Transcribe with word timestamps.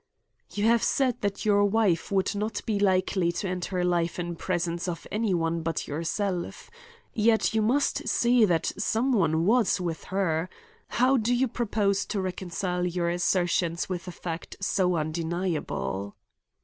"You 0.49 0.65
have 0.65 0.81
said 0.81 1.21
that 1.21 1.45
your 1.45 1.63
wife 1.63 2.11
would 2.11 2.33
not 2.33 2.65
be 2.65 2.79
likely 2.79 3.31
to 3.33 3.47
end 3.47 3.65
her 3.65 3.83
life 3.83 4.17
in 4.17 4.35
presence 4.35 4.87
of 4.87 5.05
any 5.11 5.35
one 5.35 5.61
but 5.61 5.87
yourself. 5.87 6.71
Yet 7.13 7.53
you 7.53 7.61
must 7.61 8.07
see 8.09 8.43
that 8.45 8.71
some 8.79 9.11
one 9.11 9.45
was 9.45 9.79
with 9.79 10.05
her. 10.05 10.49
How 10.87 11.17
do 11.17 11.35
you 11.35 11.47
propose 11.47 12.07
to 12.07 12.19
reconcile 12.19 12.83
your 12.87 13.11
assertions 13.11 13.89
with 13.89 14.07
a 14.07 14.11
fact 14.11 14.55
so 14.59 14.95
undeniable?" 14.95 16.15